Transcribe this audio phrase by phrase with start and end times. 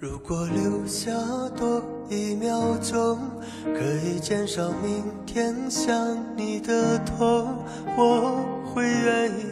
[0.00, 1.10] 如果留下
[1.56, 3.18] 多一秒钟，
[3.64, 5.92] 可以减少明天想
[6.36, 7.64] 你的痛，
[7.96, 9.42] 我会愿意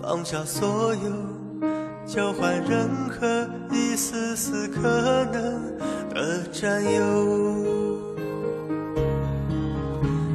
[0.00, 1.66] 放下所有，
[2.06, 4.82] 交换任何一丝丝可
[5.32, 5.76] 能
[6.14, 7.98] 的占有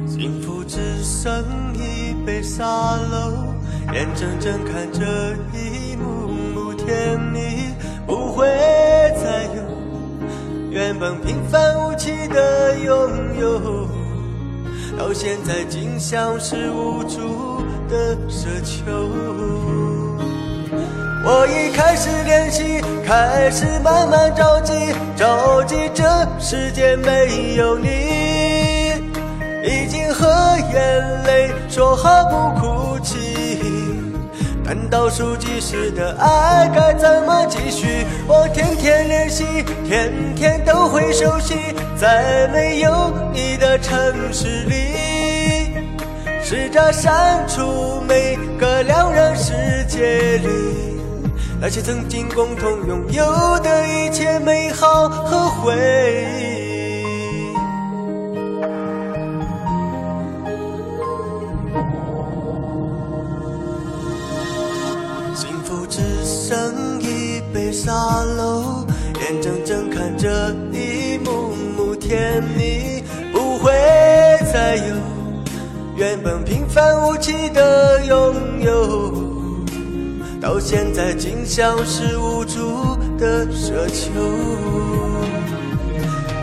[0.06, 1.42] 幸福只剩
[1.74, 3.32] 一杯沙漏，
[3.94, 7.35] 眼睁睁看着一幕幕甜蜜。
[10.98, 12.94] 本平凡无奇的拥
[13.38, 13.86] 有，
[14.98, 18.84] 到现在竟像是无助的奢求。
[21.24, 24.72] 我已开始练习，开始慢慢着急，
[25.16, 26.04] 着急这
[26.38, 27.88] 世界没有你。
[29.64, 30.26] 已经和
[30.72, 33.16] 眼泪说好不哭泣，
[34.64, 38.06] 但倒数计时的爱该怎么继续？
[38.28, 38.65] 我天
[39.62, 41.54] 天，天天都会熟悉，
[41.96, 43.94] 在没有你的城
[44.32, 44.74] 市里，
[46.42, 49.52] 试着删除每个两人世
[49.88, 50.48] 界里。
[51.58, 56.05] 那些曾经共同拥有的一切美好和回忆。
[72.06, 73.72] 甜蜜不会
[74.52, 74.94] 再有，
[75.96, 79.12] 原本平凡无奇的拥有，
[80.40, 84.20] 到现在竟像是无助的奢求。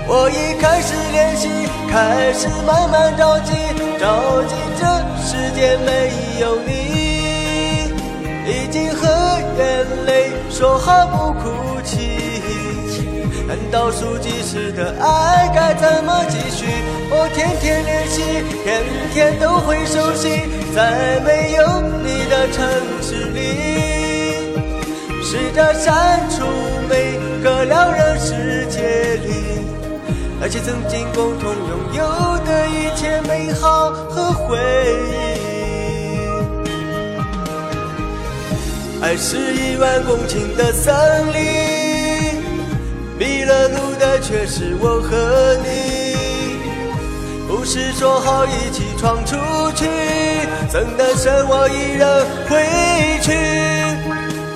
[0.06, 1.48] 我已开始练习，
[1.90, 3.54] 开始慢慢着急，
[3.98, 4.86] 着急这
[5.24, 6.12] 世界没
[6.42, 7.88] 有你，
[8.52, 9.08] 已经和
[9.58, 11.32] 眼泪说好不。
[11.40, 11.50] 哭
[11.84, 12.12] 泣，
[13.74, 16.68] 倒数计时的爱该怎么继续？
[17.10, 18.22] 我天天练习，
[18.64, 20.44] 天天都会熟悉，
[20.76, 22.64] 在没有你的城
[23.02, 23.42] 市里，
[25.24, 26.46] 试着删除
[26.88, 29.66] 每个两人世界里
[30.40, 32.04] 那些曾经共同拥有
[32.46, 34.56] 的一切美好和回
[35.10, 35.34] 忆。
[39.02, 40.94] 爱是一万公顷的森
[41.34, 41.83] 林，
[44.24, 46.58] 却是我和你。
[47.48, 49.36] 不是说好一起闯出
[49.76, 49.86] 去，
[50.70, 52.66] 怎能剩我一人回
[53.22, 53.32] 去？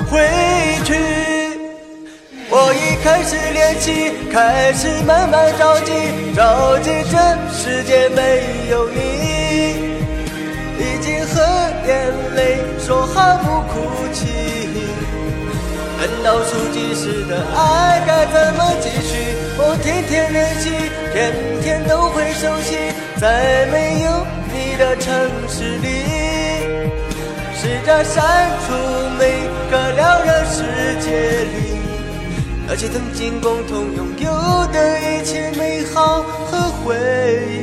[0.10, 0.20] 回
[0.84, 0.96] 去。
[2.50, 5.92] 我已开始练习，开始慢慢着急，
[6.34, 7.18] 着急这
[7.52, 8.96] 世界没有你，
[10.80, 11.42] 已经和
[11.86, 13.76] 眼泪说好不哭
[14.14, 14.26] 泣。
[15.97, 19.34] 难倒数计时的爱该怎么继续？
[19.58, 20.69] 我天天练习，
[21.12, 22.78] 天天都会熟悉，
[23.19, 25.09] 在没有你的城
[25.50, 25.88] 市里，
[27.56, 28.74] 试着删除
[29.18, 29.41] 每
[29.72, 30.62] 个两人世
[31.02, 31.09] 界
[31.46, 31.56] 里
[32.68, 34.30] 那些曾经共同拥有
[34.72, 36.96] 的一切美好和回
[37.50, 37.56] 忆，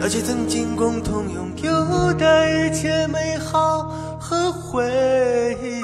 [0.00, 3.88] 那些曾经共同拥有的一切美好。
[4.74, 5.83] 回忆。